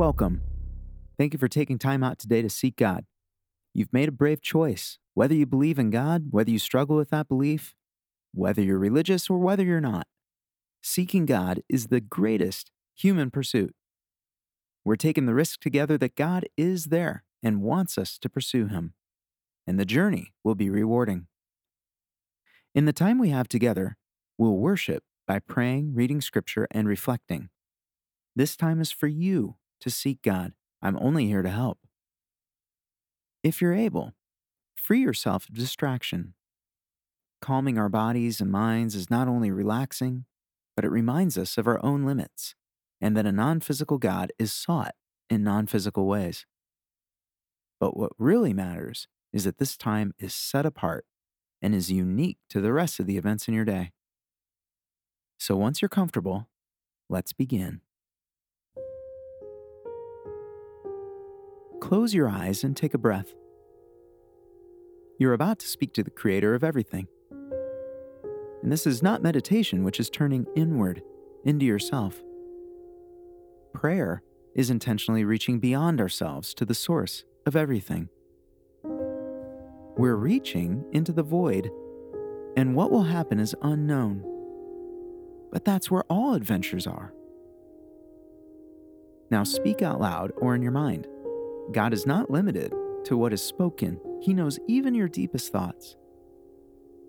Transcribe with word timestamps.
welcome. 0.00 0.40
Thank 1.18 1.34
you 1.34 1.38
for 1.38 1.46
taking 1.46 1.78
time 1.78 2.02
out 2.02 2.18
today 2.18 2.40
to 2.40 2.48
seek 2.48 2.76
God. 2.76 3.04
You've 3.74 3.92
made 3.92 4.08
a 4.08 4.12
brave 4.12 4.40
choice. 4.40 4.98
Whether 5.12 5.34
you 5.34 5.44
believe 5.44 5.78
in 5.78 5.90
God, 5.90 6.28
whether 6.30 6.50
you 6.50 6.58
struggle 6.58 6.96
with 6.96 7.10
that 7.10 7.28
belief, 7.28 7.74
whether 8.32 8.62
you're 8.62 8.78
religious 8.78 9.28
or 9.28 9.36
whether 9.36 9.62
you're 9.62 9.78
not, 9.78 10.06
seeking 10.80 11.26
God 11.26 11.60
is 11.68 11.88
the 11.88 12.00
greatest 12.00 12.70
human 12.96 13.30
pursuit. 13.30 13.74
We're 14.86 14.96
taking 14.96 15.26
the 15.26 15.34
risk 15.34 15.60
together 15.60 15.98
that 15.98 16.16
God 16.16 16.46
is 16.56 16.86
there 16.86 17.24
and 17.42 17.60
wants 17.60 17.98
us 17.98 18.18
to 18.20 18.30
pursue 18.30 18.68
Him, 18.68 18.94
and 19.66 19.78
the 19.78 19.84
journey 19.84 20.32
will 20.42 20.54
be 20.54 20.70
rewarding. 20.70 21.26
In 22.74 22.86
the 22.86 22.94
time 22.94 23.18
we 23.18 23.28
have 23.28 23.48
together, 23.48 23.98
we'll 24.38 24.56
worship 24.56 25.02
by 25.28 25.40
praying, 25.40 25.92
reading 25.92 26.22
scripture, 26.22 26.66
and 26.70 26.88
reflecting. 26.88 27.50
This 28.34 28.56
time 28.56 28.80
is 28.80 28.90
for 28.90 29.06
you 29.06 29.56
to 29.80 29.90
seek 29.90 30.22
God. 30.22 30.52
I'm 30.82 30.96
only 30.98 31.26
here 31.26 31.42
to 31.42 31.50
help. 31.50 31.78
If 33.42 33.60
you're 33.60 33.74
able, 33.74 34.14
free 34.76 35.00
yourself 35.00 35.48
of 35.48 35.54
distraction. 35.54 36.34
Calming 37.40 37.78
our 37.78 37.88
bodies 37.88 38.40
and 38.40 38.50
minds 38.50 38.94
is 38.94 39.10
not 39.10 39.28
only 39.28 39.50
relaxing, 39.50 40.26
but 40.76 40.84
it 40.84 40.90
reminds 40.90 41.38
us 41.38 41.56
of 41.56 41.66
our 41.66 41.82
own 41.84 42.04
limits 42.04 42.54
and 43.00 43.16
that 43.16 43.26
a 43.26 43.32
non 43.32 43.60
physical 43.60 43.98
God 43.98 44.32
is 44.38 44.52
sought 44.52 44.94
in 45.28 45.42
non 45.42 45.66
physical 45.66 46.06
ways. 46.06 46.44
But 47.78 47.96
what 47.96 48.12
really 48.18 48.52
matters 48.52 49.08
is 49.32 49.44
that 49.44 49.58
this 49.58 49.76
time 49.76 50.12
is 50.18 50.34
set 50.34 50.66
apart 50.66 51.06
and 51.62 51.74
is 51.74 51.90
unique 51.90 52.38
to 52.50 52.60
the 52.60 52.72
rest 52.72 53.00
of 53.00 53.06
the 53.06 53.16
events 53.16 53.48
in 53.48 53.54
your 53.54 53.64
day. 53.64 53.92
So 55.38 55.56
once 55.56 55.80
you're 55.80 55.88
comfortable, 55.88 56.48
let's 57.08 57.32
begin. 57.32 57.80
Close 61.80 62.14
your 62.14 62.28
eyes 62.28 62.62
and 62.62 62.76
take 62.76 62.94
a 62.94 62.98
breath. 62.98 63.34
You're 65.18 65.32
about 65.32 65.58
to 65.60 65.66
speak 65.66 65.92
to 65.94 66.02
the 66.02 66.10
Creator 66.10 66.54
of 66.54 66.62
everything. 66.64 67.08
And 68.62 68.70
this 68.70 68.86
is 68.86 69.02
not 69.02 69.22
meditation, 69.22 69.84
which 69.84 69.98
is 69.98 70.10
turning 70.10 70.46
inward 70.54 71.02
into 71.44 71.64
yourself. 71.64 72.22
Prayer 73.72 74.22
is 74.54 74.70
intentionally 74.70 75.24
reaching 75.24 75.58
beyond 75.58 76.00
ourselves 76.00 76.52
to 76.54 76.64
the 76.64 76.74
source 76.74 77.24
of 77.46 77.56
everything. 77.56 78.08
We're 78.82 80.16
reaching 80.16 80.84
into 80.92 81.12
the 81.12 81.22
void, 81.22 81.70
and 82.56 82.74
what 82.74 82.90
will 82.90 83.04
happen 83.04 83.38
is 83.40 83.54
unknown. 83.62 84.24
But 85.52 85.64
that's 85.64 85.90
where 85.90 86.04
all 86.10 86.34
adventures 86.34 86.86
are. 86.86 87.12
Now 89.30 89.44
speak 89.44 89.82
out 89.82 90.00
loud 90.00 90.32
or 90.36 90.54
in 90.54 90.62
your 90.62 90.72
mind. 90.72 91.06
God 91.72 91.92
is 91.92 92.06
not 92.06 92.30
limited 92.30 92.74
to 93.04 93.16
what 93.16 93.32
is 93.32 93.42
spoken, 93.42 94.00
He 94.20 94.34
knows 94.34 94.58
even 94.68 94.94
your 94.94 95.08
deepest 95.08 95.52
thoughts. 95.52 95.96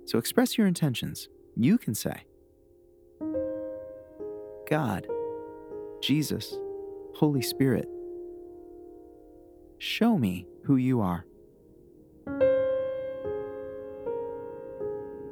So 0.05 0.17
express 0.17 0.57
your 0.57 0.67
intentions. 0.67 1.29
You 1.55 1.77
can 1.77 1.93
say, 1.93 2.23
God, 4.69 5.07
Jesus, 6.01 6.55
Holy 7.15 7.41
Spirit, 7.41 7.89
show 9.79 10.17
me 10.17 10.47
who 10.63 10.77
you 10.77 11.01
are. 11.01 11.25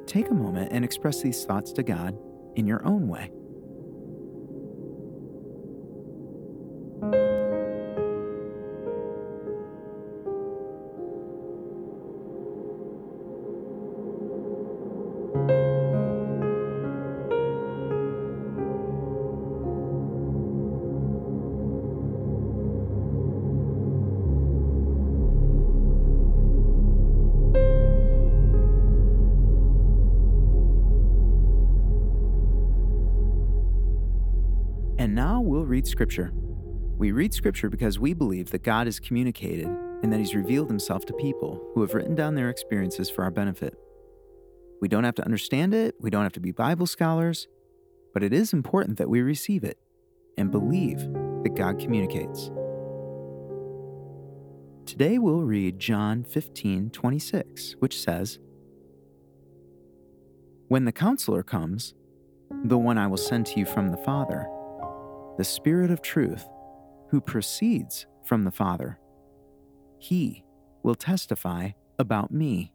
Take 0.06 0.28
a 0.28 0.34
moment 0.34 0.72
and 0.72 0.84
express 0.84 1.22
these 1.22 1.44
thoughts 1.44 1.72
to 1.72 1.82
God 1.82 2.18
in 2.56 2.66
your 2.66 2.84
own 2.84 3.08
way. 3.08 3.30
Read 35.70 35.86
Scripture. 35.86 36.32
We 36.98 37.12
read 37.12 37.32
Scripture 37.32 37.70
because 37.70 37.96
we 37.96 38.12
believe 38.12 38.50
that 38.50 38.64
God 38.64 38.88
has 38.88 38.98
communicated 38.98 39.68
and 40.02 40.12
that 40.12 40.18
He's 40.18 40.34
revealed 40.34 40.68
Himself 40.68 41.06
to 41.06 41.12
people 41.12 41.64
who 41.72 41.80
have 41.80 41.94
written 41.94 42.16
down 42.16 42.34
their 42.34 42.50
experiences 42.50 43.08
for 43.08 43.22
our 43.22 43.30
benefit. 43.30 43.78
We 44.80 44.88
don't 44.88 45.04
have 45.04 45.14
to 45.14 45.24
understand 45.24 45.72
it, 45.72 45.94
we 46.00 46.10
don't 46.10 46.24
have 46.24 46.32
to 46.32 46.40
be 46.40 46.50
Bible 46.50 46.88
scholars, 46.88 47.46
but 48.12 48.24
it 48.24 48.32
is 48.32 48.52
important 48.52 48.98
that 48.98 49.08
we 49.08 49.22
receive 49.22 49.62
it 49.62 49.78
and 50.36 50.50
believe 50.50 50.98
that 51.44 51.54
God 51.54 51.78
communicates. 51.78 52.50
Today 54.86 55.18
we'll 55.18 55.42
read 55.42 55.78
John 55.78 56.24
15 56.24 56.90
26, 56.90 57.76
which 57.78 57.96
says, 57.96 58.40
When 60.66 60.84
the 60.84 60.92
counselor 60.92 61.44
comes, 61.44 61.94
the 62.64 62.78
one 62.78 62.98
I 62.98 63.06
will 63.06 63.16
send 63.16 63.46
to 63.46 63.60
you 63.60 63.66
from 63.66 63.90
the 63.90 63.96
Father, 63.98 64.48
the 65.40 65.44
Spirit 65.44 65.90
of 65.90 66.02
truth, 66.02 66.44
who 67.08 67.18
proceeds 67.18 68.06
from 68.24 68.44
the 68.44 68.50
Father. 68.50 68.98
He 69.98 70.44
will 70.82 70.94
testify 70.94 71.70
about 71.98 72.30
me. 72.30 72.74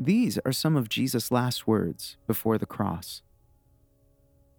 These 0.00 0.40
are 0.44 0.50
some 0.50 0.74
of 0.74 0.88
Jesus' 0.88 1.30
last 1.30 1.68
words 1.68 2.16
before 2.26 2.58
the 2.58 2.66
cross. 2.66 3.22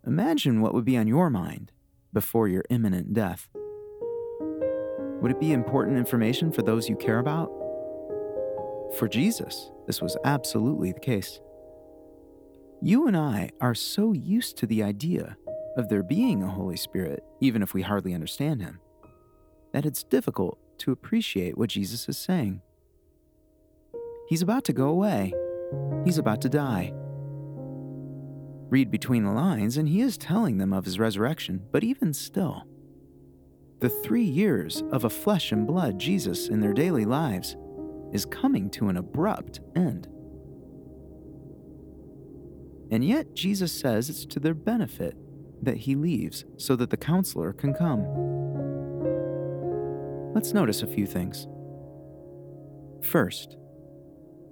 Imagine 0.08 0.62
what 0.62 0.74
would 0.74 0.85
be 0.85 0.96
on 0.96 1.08
your 1.08 1.30
mind 1.30 1.74
before 2.14 2.47
your 2.47 2.64
imminent 2.69 3.14
death. 3.14 3.50
Would 5.19 5.31
it 5.31 5.40
be 5.41 5.52
important 5.52 5.97
information 5.97 6.50
for 6.50 6.62
those 6.62 6.88
you 6.88 6.96
care 6.96 7.19
about? 7.19 7.52
For 8.97 9.09
Jesus, 9.09 9.69
this 9.85 10.02
was 10.02 10.16
absolutely 10.24 10.94
the 10.94 11.02
case. 11.02 11.41
You 12.81 13.08
and 13.08 13.16
I 13.16 13.52
are 13.62 13.74
so 13.74 14.12
used 14.12 14.58
to 14.58 14.68
the 14.68 14.84
idea 14.84 15.38
of 15.78 15.90
there 15.90 16.03
being 16.03 16.44
a 16.44 16.47
Holy 16.47 16.78
Spirit, 16.78 17.24
even 17.41 17.62
if 17.62 17.74
we 17.74 17.81
hardly 17.81 18.13
understand 18.13 18.62
Him, 18.62 18.80
that 19.74 19.86
it's 19.86 20.03
difficult 20.03 20.59
to 20.80 20.91
appreciate 20.91 21.58
what 21.58 21.69
Jesus 21.69 22.08
is 22.09 22.18
saying. 22.18 22.62
He's 24.28 24.41
about 24.41 24.64
to 24.66 24.74
go 24.74 24.90
away, 24.90 25.34
He's 26.03 26.18
about 26.18 26.41
to 26.41 26.50
die. 26.50 26.94
Read 28.69 28.91
between 28.91 29.24
the 29.24 29.31
lines, 29.31 29.78
and 29.78 29.88
He 29.88 30.02
is 30.02 30.18
telling 30.18 30.58
them 30.58 30.74
of 30.74 30.85
His 30.85 31.00
resurrection, 31.00 31.62
but 31.72 31.84
even 31.84 32.14
still, 32.14 32.64
the 33.80 33.90
three 33.90 34.24
years 34.24 34.84
of 34.91 35.03
a 35.03 35.09
flesh 35.09 35.52
and 35.52 35.68
blood 35.68 36.00
Jesus 36.00 36.47
in 36.47 36.59
their 36.59 36.74
daily 36.74 37.06
lives 37.06 37.56
is 38.12 38.25
coming 38.25 38.69
to 38.72 38.90
an 38.90 38.97
abrupt 38.97 39.59
end. 39.75 40.08
And 42.91 43.03
yet, 43.03 43.34
Jesus 43.34 43.72
says 43.72 44.09
it's 44.09 44.25
to 44.25 44.40
their 44.40 44.53
benefit 44.53 45.16
that 45.62 45.78
he 45.78 45.96
leaves 45.96 46.46
so 46.57 46.75
that 46.75 46.90
the 46.90 46.97
counselor 46.97 47.51
can 47.53 47.73
come. 47.73 48.06
Let's 50.34 50.53
notice 50.53 50.81
a 50.81 50.88
few 50.88 51.06
things. 51.06 51.47
First, 53.02 53.58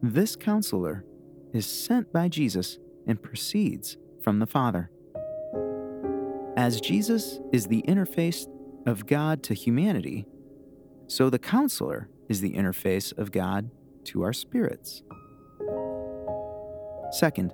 this 0.02 0.36
counselor 0.36 1.06
is 1.54 1.66
sent 1.66 2.12
by 2.12 2.30
Jesus 2.30 2.80
and 3.06 3.22
proceeds 3.22 3.98
from 4.22 4.40
the 4.40 4.48
Father. 4.48 4.90
As 6.56 6.80
Jesus 6.80 7.40
is 7.52 7.68
the 7.68 7.84
interface 7.88 8.48
of 8.86 9.06
God 9.06 9.44
to 9.44 9.54
humanity, 9.54 10.26
so 11.08 11.30
the 11.30 11.40
counselor 11.40 12.10
is 12.30 12.42
the 12.42 12.54
interface 12.54 13.16
of 13.18 13.32
God 13.32 13.70
to 14.06 14.24
our 14.24 14.34
spirits. 14.34 15.04
Second, 17.12 17.54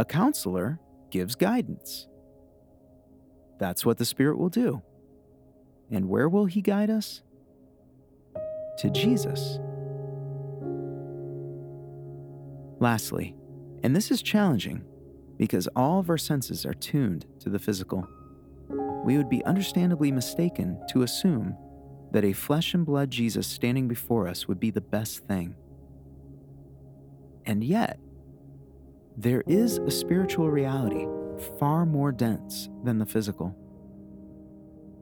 a 0.00 0.04
counselor 0.04 0.80
gives 1.10 1.34
guidance. 1.34 2.08
That's 3.58 3.84
what 3.84 3.98
the 3.98 4.06
Spirit 4.06 4.38
will 4.38 4.48
do. 4.48 4.80
And 5.90 6.08
where 6.08 6.26
will 6.26 6.46
He 6.46 6.62
guide 6.62 6.88
us? 6.88 7.20
To 8.78 8.88
Jesus. 8.88 9.58
Lastly, 12.80 13.36
and 13.82 13.94
this 13.94 14.10
is 14.10 14.22
challenging 14.22 14.82
because 15.36 15.68
all 15.76 16.00
of 16.00 16.08
our 16.08 16.16
senses 16.16 16.64
are 16.64 16.72
tuned 16.72 17.26
to 17.40 17.50
the 17.50 17.58
physical, 17.58 18.08
we 19.04 19.18
would 19.18 19.28
be 19.28 19.44
understandably 19.44 20.10
mistaken 20.10 20.80
to 20.92 21.02
assume 21.02 21.54
that 22.12 22.24
a 22.24 22.32
flesh 22.32 22.72
and 22.72 22.86
blood 22.86 23.10
Jesus 23.10 23.46
standing 23.46 23.86
before 23.86 24.26
us 24.28 24.48
would 24.48 24.60
be 24.60 24.70
the 24.70 24.80
best 24.80 25.26
thing. 25.26 25.54
And 27.44 27.62
yet, 27.62 28.00
there 29.16 29.42
is 29.46 29.78
a 29.78 29.90
spiritual 29.90 30.50
reality 30.50 31.06
far 31.58 31.84
more 31.86 32.12
dense 32.12 32.68
than 32.84 32.98
the 32.98 33.06
physical. 33.06 33.56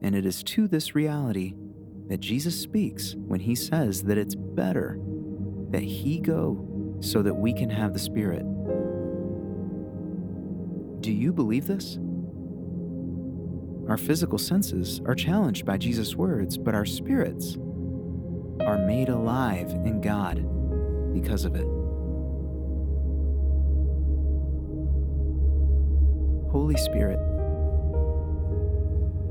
And 0.02 0.14
it 0.14 0.25
is 0.25 0.43
to 0.44 0.69
this 0.69 0.94
reality 0.94 1.55
that 2.08 2.20
Jesus 2.20 2.60
speaks 2.60 3.14
when 3.14 3.40
he 3.40 3.55
says 3.55 4.02
that 4.05 4.19
it's 4.19 4.34
better 4.34 4.99
that 5.70 5.82
he 5.82 6.19
go 6.19 6.96
so 7.00 7.22
that 7.22 7.34
we 7.34 7.52
can 7.52 7.70
have 7.70 7.93
the 7.93 7.99
Spirit. 7.99 8.44
Do 11.00 11.12
you 11.12 11.32
believe 11.32 11.66
this? 11.66 11.99
Our 13.88 13.96
physical 13.96 14.38
senses 14.38 15.00
are 15.06 15.14
challenged 15.14 15.64
by 15.64 15.78
Jesus' 15.78 16.14
words, 16.14 16.58
but 16.58 16.75
our 16.75 16.84
spirits 16.84 17.56
are 18.61 18.78
made 18.78 19.08
alive 19.08 19.70
in 19.70 20.00
God 20.00 20.44
because 21.12 21.44
of 21.44 21.54
it. 21.54 21.77
Holy 26.50 26.77
Spirit, 26.77 27.19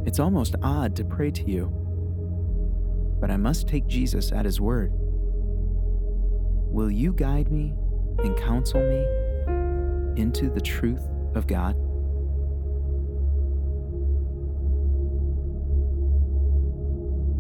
it's 0.06 0.20
almost 0.20 0.56
odd 0.62 0.96
to 0.96 1.04
pray 1.04 1.32
to 1.32 1.50
you, 1.50 1.68
but 3.20 3.32
I 3.32 3.38
must 3.38 3.68
take 3.68 3.88
Jesus 3.88 4.32
at 4.32 4.46
his 4.46 4.62
word. 4.62 4.92
Will 6.70 6.92
you 6.92 7.12
guide 7.12 7.52
me 7.52 7.74
and 8.20 8.38
counsel 8.38 8.80
me 8.80 10.22
into 10.22 10.50
the 10.50 10.62
truth 10.62 11.02
of 11.36 11.48
God? 11.48 11.76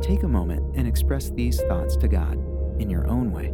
Take 0.01 0.23
a 0.23 0.27
moment 0.27 0.75
and 0.75 0.87
express 0.87 1.29
these 1.29 1.61
thoughts 1.63 1.95
to 1.97 2.07
God 2.07 2.37
in 2.79 2.89
your 2.89 3.07
own 3.07 3.31
way. 3.31 3.53